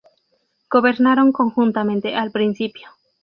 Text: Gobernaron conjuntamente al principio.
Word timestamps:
Gobernaron 0.71 1.31
conjuntamente 1.31 2.15
al 2.15 2.31
principio. 2.31 2.89